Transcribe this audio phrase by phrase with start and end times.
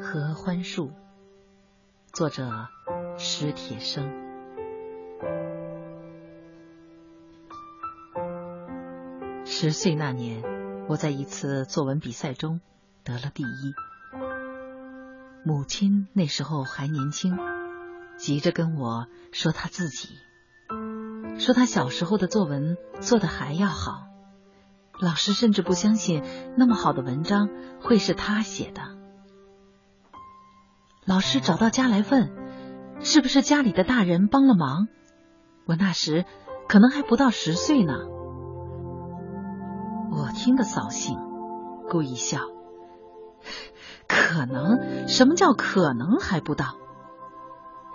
[0.00, 0.92] 合欢树，
[2.12, 2.68] 作者
[3.16, 4.22] 史铁生。
[9.44, 10.42] 十岁那年，
[10.88, 12.60] 我在一次作文比赛中
[13.02, 13.74] 得了第一。
[15.44, 17.38] 母亲那时候还年轻，
[18.16, 20.18] 急着跟我说她自己，
[21.38, 24.04] 说他小时候的作文做的还要好。
[25.00, 26.22] 老师甚至不相信
[26.56, 27.48] 那么好的文章
[27.80, 28.82] 会是他写的。
[31.04, 32.32] 老师找到家来问，
[33.00, 34.86] 是不是家里的大人帮了忙？
[35.66, 36.24] 我那时
[36.68, 37.94] 可能还不到十岁呢。
[40.12, 41.18] 我听得扫兴，
[41.90, 42.38] 故意笑。
[44.06, 45.08] 可能？
[45.08, 46.76] 什么叫可能还不到？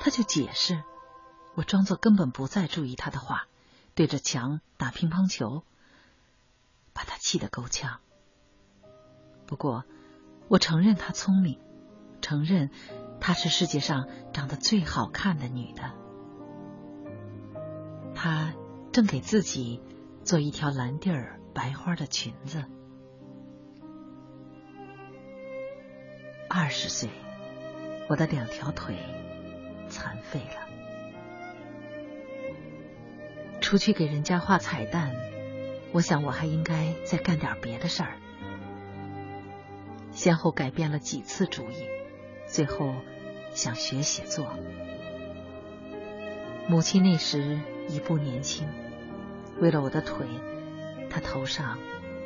[0.00, 0.82] 他就解释，
[1.58, 3.48] 我装作根本不再注意他的话，
[3.96, 5.64] 对着墙打乒乓球，
[6.92, 7.98] 把他气得够呛。
[9.44, 9.84] 不过，
[10.46, 11.58] 我承认他聪明。
[12.20, 12.70] 承认
[13.20, 15.94] 她是世界上长得最好看的女的。
[18.14, 18.54] 她
[18.92, 19.82] 正给自己
[20.22, 22.64] 做一条蓝地儿白花的裙子。
[26.48, 27.10] 二十岁，
[28.08, 28.96] 我的两条腿
[29.88, 30.67] 残废了。
[33.68, 35.14] 出去给人家画彩蛋，
[35.92, 38.16] 我想我还应该再干点别的事儿。
[40.10, 41.74] 先后改变了几次主意。
[42.46, 42.94] 最后
[43.52, 44.54] 想学写作，
[46.66, 48.66] 母亲那时已不年轻，
[49.60, 50.24] 为了我的腿，
[51.10, 51.78] 她头上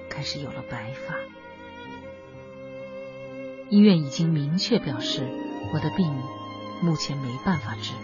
[0.08, 1.16] 开始有了白发。
[3.68, 5.26] 医院已经明确表示
[5.74, 6.08] 我的病
[6.80, 7.94] 目前没办法治，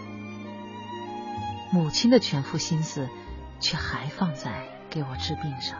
[1.71, 3.07] 母亲的全副心思
[3.59, 5.79] 却还放在给我治病上，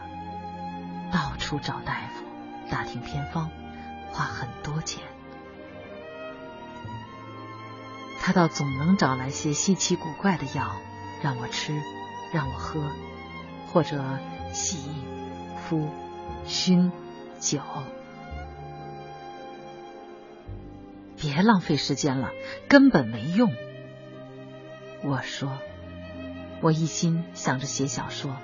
[1.12, 2.24] 到处找大夫，
[2.70, 3.50] 打听偏方，
[4.12, 5.02] 花很多钱。
[8.20, 10.76] 他倒总能找来些稀奇古怪的药
[11.22, 11.80] 让我吃，
[12.32, 12.82] 让我喝，
[13.72, 14.04] 或者
[14.52, 14.90] 洗、
[15.56, 15.88] 敷、
[16.46, 16.92] 熏、
[17.38, 17.60] 酒。
[21.16, 22.30] 别浪费时间了，
[22.68, 23.52] 根本没用。
[25.02, 25.52] 我说，
[26.60, 28.36] 我一心想着写小说，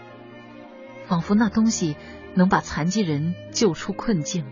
[1.06, 1.96] 仿佛那东西
[2.34, 4.44] 能把残疾人救出困境。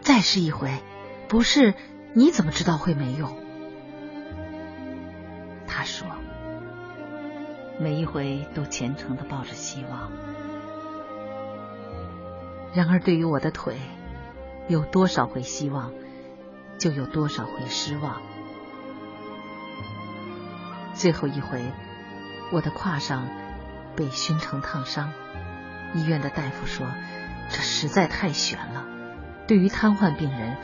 [0.00, 0.70] 再试一回，
[1.28, 1.74] 不是？
[2.14, 3.36] 你怎么知道会没用？
[5.66, 6.06] 他说，
[7.78, 10.10] 每一回都虔诚的抱着希望。
[12.72, 13.76] 然而，对于我的腿，
[14.68, 15.92] 有多少回希望，
[16.78, 18.22] 就有多少回失望。
[20.96, 21.72] 最后一回，
[22.50, 23.28] 我的胯上
[23.94, 25.12] 被熏成烫伤，
[25.94, 26.86] 医院的大夫说，
[27.50, 28.84] 这实在太悬了。
[29.46, 30.56] 对于瘫痪病人，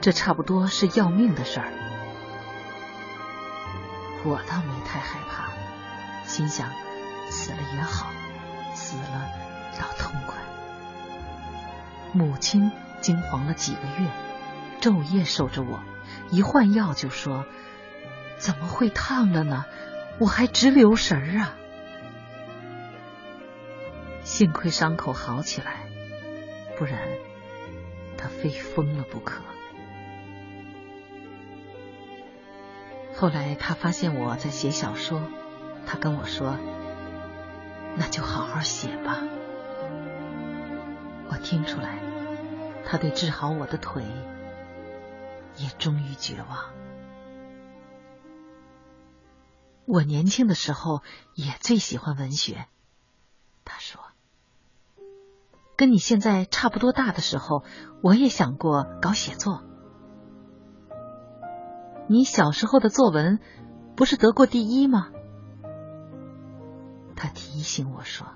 [0.00, 1.72] 这差不多是要命的事儿。
[4.22, 5.50] 我倒没太害怕，
[6.24, 6.68] 心想
[7.28, 8.06] 死了也好，
[8.74, 9.26] 死了
[9.78, 10.36] 倒痛快。
[12.12, 12.70] 母亲
[13.00, 14.08] 惊惶了几个月，
[14.80, 15.80] 昼夜守着我，
[16.30, 17.44] 一换药就说
[18.40, 19.66] ：“怎么会烫了呢？
[20.18, 21.54] 我还直留神儿啊！”
[24.24, 25.86] 幸亏伤口好起来，
[26.78, 26.98] 不然。
[28.16, 29.42] 他非疯了不可。
[33.14, 35.22] 后来他发现我在写小说，
[35.86, 36.58] 他跟我说
[37.96, 39.22] ：“那就好好写吧。”
[41.32, 41.98] 我听出来，
[42.84, 44.04] 他对治好我的腿
[45.56, 46.79] 也终于绝望。
[49.86, 51.02] 我年轻的时候
[51.34, 52.66] 也最喜欢文学，
[53.64, 54.00] 他说。
[55.76, 57.64] 跟你现在差不多大的时候，
[58.02, 59.62] 我也想过搞写作。
[62.06, 63.40] 你小时候的作文
[63.96, 65.10] 不是得过第一吗？
[67.16, 68.26] 他提醒我说：“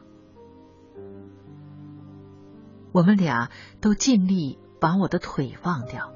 [2.92, 3.50] 我们俩
[3.82, 6.14] 都尽力把我的腿忘掉。”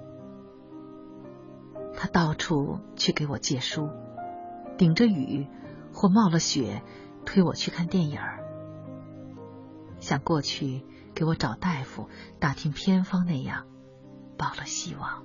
[1.94, 3.91] 他到处去给我借书，
[4.78, 5.46] 顶着雨
[5.92, 6.80] 或冒了雪
[7.26, 8.19] 推我去看电影
[10.00, 10.86] 像过去。
[11.14, 12.08] 给我找大夫
[12.38, 13.66] 打听偏方那样，
[14.36, 15.25] 抱了希望。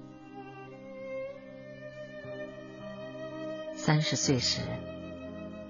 [3.75, 4.61] 三十岁时，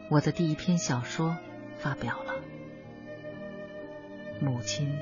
[0.10, 1.36] 我的第一篇小说
[1.76, 2.36] 发表了，
[4.40, 4.98] 母亲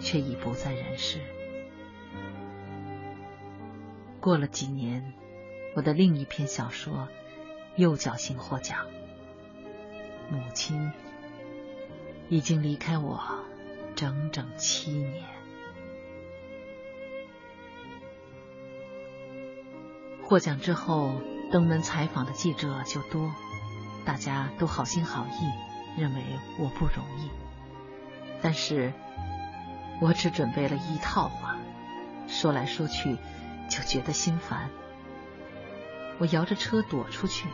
[0.00, 1.20] 却已不在人世。
[4.20, 5.12] 过了几年，
[5.76, 7.08] 我的另一篇小说
[7.78, 8.84] 又侥幸获奖，
[10.28, 10.90] 母亲
[12.28, 13.22] 已经离开我
[13.94, 15.24] 整整七年。
[20.24, 21.12] 获奖之后，
[21.52, 23.32] 登门采访的记者就多，
[24.04, 26.20] 大家都好心好意，认为
[26.58, 27.30] 我不容易。
[28.42, 28.92] 但是，
[30.00, 31.56] 我只准备了一套话，
[32.26, 33.16] 说来说去
[33.70, 34.68] 就觉得心烦。
[36.18, 37.46] 我摇着车躲出去，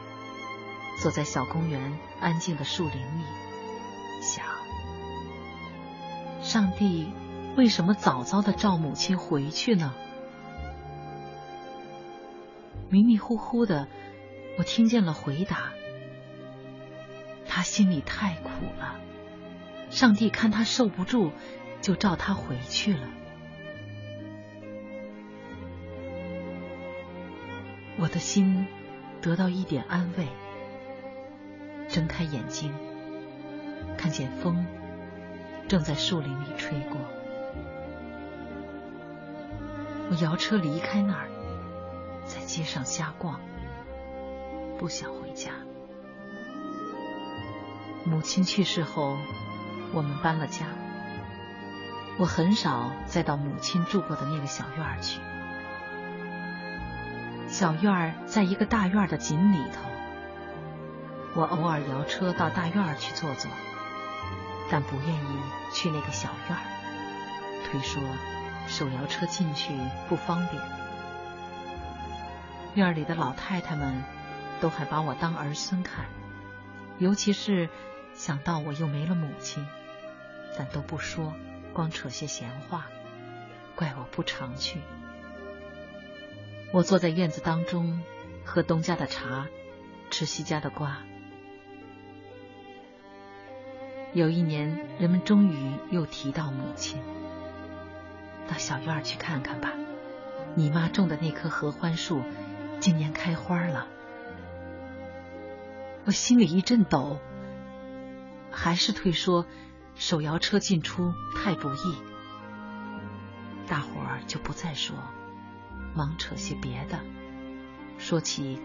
[1.00, 3.24] 坐在小公园安静的树林里，
[4.22, 4.44] 想：
[6.42, 7.12] 上帝
[7.56, 9.94] 为什么早早的召母亲回去呢？
[12.88, 13.88] 迷迷糊糊的，
[14.56, 15.72] 我听见了回答：
[17.46, 19.00] 他心里太苦了，
[19.90, 21.32] 上帝看他受不住，
[21.80, 23.08] 就召他回去了。
[27.96, 28.66] 我的心
[29.20, 30.28] 得到一点安慰，
[31.94, 32.74] 睁开眼睛，
[33.96, 34.66] 看见风
[35.68, 36.98] 正在树林里吹过。
[40.10, 41.28] 我摇车离开那儿。
[42.24, 43.38] 在街上瞎逛，
[44.76, 45.52] 不想回家。
[48.04, 49.16] 母亲去世后，
[49.92, 50.66] 我们搬了家。
[52.18, 55.20] 我很少再到母亲住过的那个小院儿去。
[57.46, 59.93] 小院儿在一个大院的井里头。
[61.34, 63.50] 我偶尔摇车到大院去坐坐，
[64.70, 65.40] 但不愿意
[65.72, 66.62] 去那个小院儿，
[67.66, 68.00] 推说
[68.68, 69.72] 手摇车进去
[70.08, 70.62] 不方便。
[72.74, 74.04] 院里的老太太们
[74.60, 76.06] 都还把我当儿孙看，
[76.98, 77.68] 尤其是
[78.14, 79.66] 想到我又没了母亲，
[80.56, 81.32] 但都不说，
[81.72, 82.86] 光扯些闲话，
[83.74, 84.80] 怪我不常去。
[86.72, 88.02] 我坐在院子当中，
[88.44, 89.46] 喝东家的茶，
[90.10, 90.98] 吃西家的瓜。
[94.14, 97.00] 有一年，人们终于又提到母亲，
[98.48, 99.72] 到小院去看看吧，
[100.54, 102.22] 你妈种的那棵合欢树。
[102.78, 103.86] 今年开花了，
[106.04, 107.18] 我心里一阵抖，
[108.50, 109.46] 还是推说
[109.94, 111.96] 手摇车进出太不易。
[113.66, 114.96] 大伙儿就不再说，
[115.94, 117.00] 忙扯些别的。
[117.98, 118.60] 说起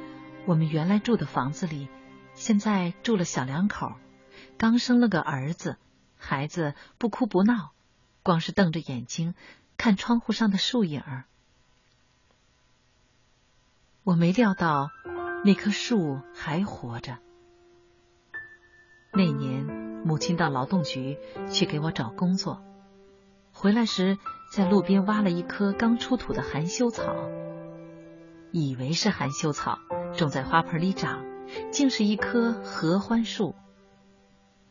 [0.46, 1.88] 我们原来住的房子里，
[2.34, 3.94] 现在住了小两口，
[4.60, 5.78] 刚生了个儿子，
[6.18, 7.72] 孩子不哭不闹，
[8.24, 9.34] 光是瞪着眼睛
[9.78, 11.24] 看窗户上的树影儿。
[14.04, 14.90] 我没料到
[15.46, 17.20] 那棵树还活着。
[19.14, 19.64] 那年
[20.06, 21.18] 母亲到劳动局
[21.50, 22.62] 去给我找工作，
[23.54, 24.18] 回来时
[24.52, 27.16] 在路边挖了一棵刚出土的含羞草，
[28.52, 29.80] 以为是含羞草
[30.18, 31.24] 种在花盆里长，
[31.72, 33.56] 竟是一棵合欢树。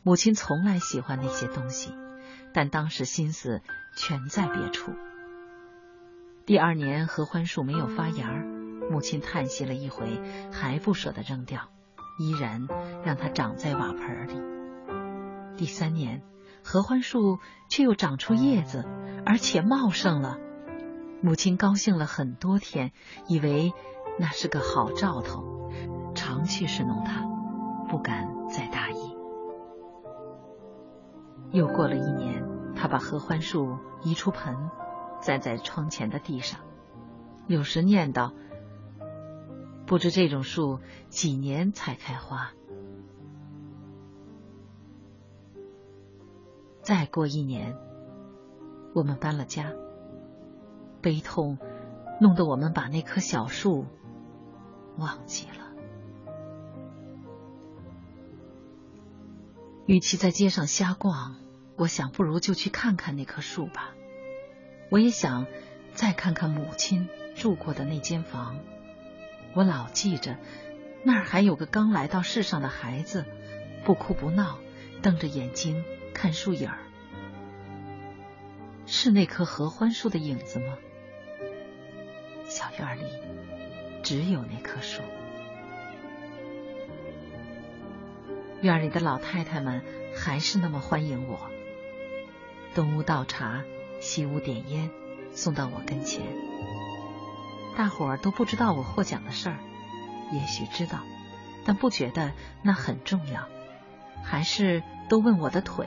[0.08, 1.92] 母亲从来喜欢那些东西，
[2.54, 3.60] 但当时心思
[3.94, 4.92] 全在别处。
[6.46, 8.30] 第二年合欢树没有发芽。
[8.90, 11.68] 母亲叹息了一回，还不舍得扔掉，
[12.18, 12.66] 依然
[13.04, 14.40] 让它长在瓦盆里。
[15.58, 16.22] 第三年，
[16.64, 17.38] 合欢树
[17.68, 18.86] 却又长出叶子，
[19.26, 20.38] 而且茂盛了。
[21.20, 22.92] 母亲高兴了很多天，
[23.26, 23.74] 以为
[24.18, 25.70] 那是个好兆头，
[26.14, 27.26] 常去侍弄它，
[27.90, 29.17] 不敢再大意。
[31.58, 32.44] 又过了一年，
[32.76, 34.70] 他把合欢树移出盆，
[35.20, 36.60] 栽在窗前的地上，
[37.48, 38.32] 有时念叨。
[39.84, 42.52] 不知这种树几年才开花。
[46.80, 47.76] 再过一年，
[48.94, 49.72] 我们搬了家，
[51.02, 51.58] 悲痛
[52.20, 53.84] 弄得我们把那棵小树
[54.96, 55.66] 忘记了。
[59.86, 61.34] 与其在街上瞎逛，
[61.78, 63.94] 我想不如就去看看那棵树吧。
[64.90, 65.46] 我也想
[65.94, 68.58] 再看看母亲住过的那间房。
[69.54, 70.36] 我老记着，
[71.04, 73.24] 那儿还有个刚来到世上的孩子，
[73.84, 74.58] 不哭不闹，
[75.02, 76.78] 瞪着眼睛看树影儿。
[78.86, 80.76] 是那棵合欢树的影子吗？
[82.46, 83.04] 小院里
[84.02, 85.02] 只有那棵树。
[88.62, 89.82] 院里的老太太们
[90.16, 91.50] 还是那么欢迎我，
[92.74, 93.62] 东屋倒茶，
[94.00, 94.90] 西屋点烟，
[95.32, 96.22] 送到我跟前。
[97.76, 99.58] 大伙儿都不知道我获奖的事儿，
[100.32, 101.00] 也许知道，
[101.64, 102.32] 但不觉得
[102.62, 103.48] 那很重要，
[104.22, 105.86] 还是都问我的腿，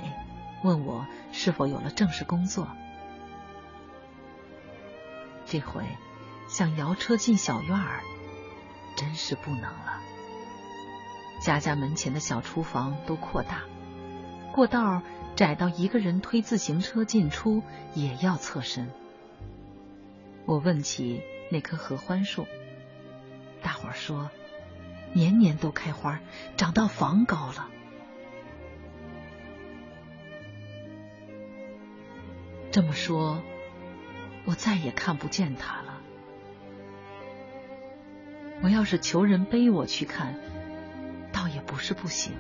[0.64, 2.68] 问我是否有了正式工作。
[5.46, 5.84] 这回
[6.48, 8.02] 想摇车进小院儿，
[8.96, 10.02] 真是不能了。
[11.42, 13.64] 家家门前的小厨房都扩大，
[14.52, 15.02] 过道
[15.36, 18.90] 窄到一个人推自行车进出也要侧身。
[20.46, 22.46] 我问起那棵合欢树，
[23.62, 24.30] 大伙儿说
[25.14, 26.20] 年年都开花，
[26.58, 27.70] 长到房高了。
[32.72, 33.42] 这么说，
[34.46, 36.02] 我再也看不见它了。
[38.64, 40.36] 我要是求人背我去看，
[41.34, 42.34] 倒也不是不行。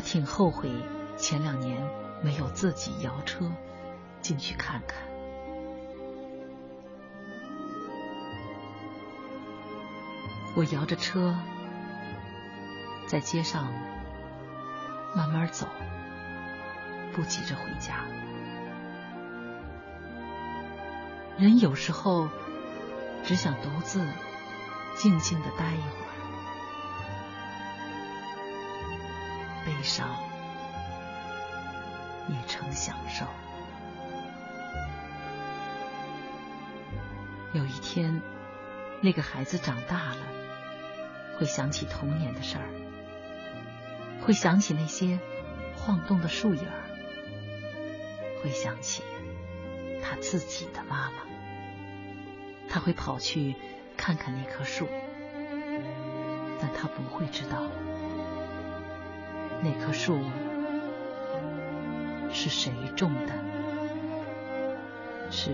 [0.00, 0.70] 我挺后悔
[1.18, 1.86] 前两年
[2.22, 3.52] 没有自己摇车
[4.22, 4.96] 进去看看。
[10.56, 11.36] 我摇着车
[13.06, 13.70] 在街上
[15.14, 15.68] 慢慢走。
[17.12, 18.06] 不急着回家，
[21.36, 22.26] 人有时候
[23.22, 24.02] 只想独自
[24.94, 26.09] 静静的待一会儿，
[29.80, 30.14] 悲伤
[32.28, 33.24] 也成享受。
[37.54, 38.20] 有一天，
[39.00, 40.18] 那个孩子长大了，
[41.38, 42.68] 会想起童年的事儿，
[44.20, 45.18] 会想起那些
[45.74, 46.84] 晃动的树影儿。
[48.42, 49.02] 会想起
[50.02, 51.22] 他自己的妈妈，
[52.68, 53.56] 他会跑去
[53.96, 54.86] 看看那棵树，
[56.60, 57.62] 但他不会知道
[59.62, 60.18] 那棵树
[62.32, 63.34] 是谁种的，
[65.30, 65.50] 是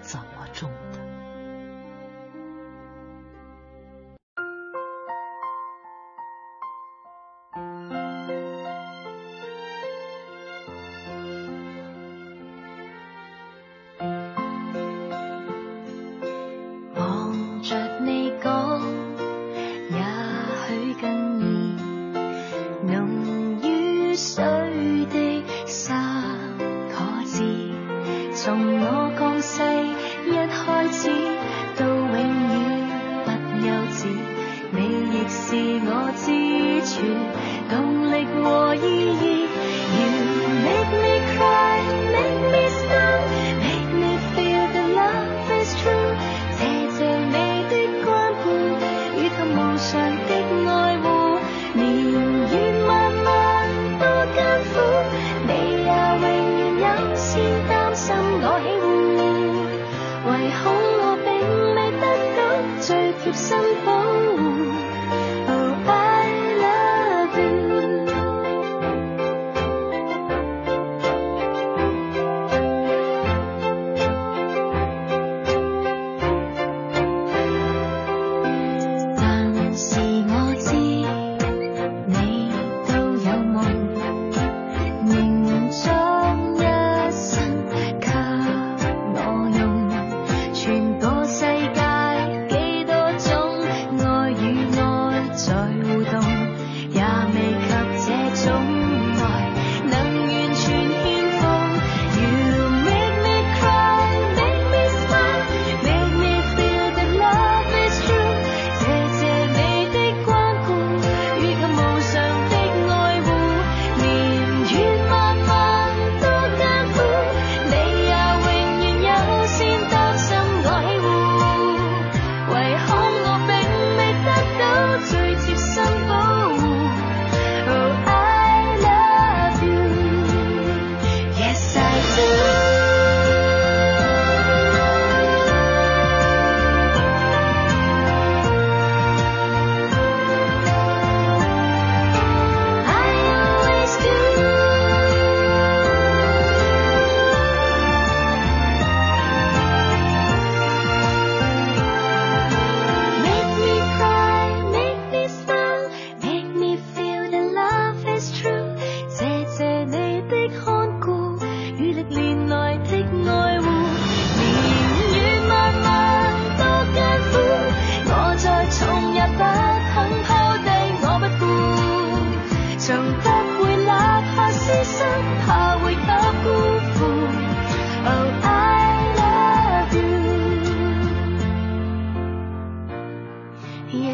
[0.00, 1.17] 怎么种的。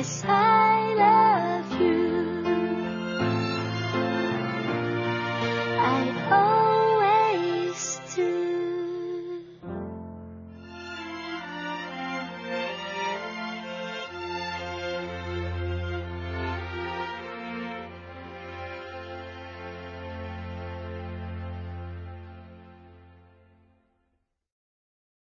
[0.04, 0.53] inside.